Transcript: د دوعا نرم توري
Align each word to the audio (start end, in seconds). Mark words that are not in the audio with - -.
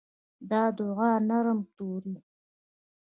د 0.49 0.51
دوعا 0.77 1.11
نرم 1.29 1.59
توري 1.75 2.15